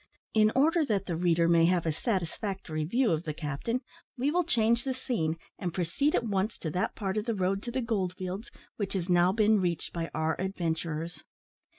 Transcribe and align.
In 0.33 0.51
order 0.55 0.83
that 0.87 1.05
the 1.05 1.15
reader 1.15 1.47
may 1.47 1.65
have 1.65 1.85
a 1.85 1.91
satisfactory 1.91 2.83
view 2.85 3.11
of 3.11 3.21
the 3.23 3.35
captain, 3.35 3.81
we 4.17 4.31
will 4.31 4.43
change 4.43 4.83
the 4.83 4.95
scene, 4.95 5.37
and 5.59 5.75
proceed 5.75 6.15
at 6.15 6.23
once 6.23 6.57
to 6.57 6.71
that 6.71 6.95
part 6.95 7.17
of 7.17 7.25
the 7.25 7.35
road 7.35 7.61
to 7.61 7.71
the 7.71 7.81
gold 7.81 8.15
fields 8.15 8.49
which 8.77 8.93
has 8.93 9.09
now 9.09 9.31
been 9.31 9.61
reached 9.61 9.93
by 9.93 10.09
our 10.15 10.35
adventurers. 10.41 11.23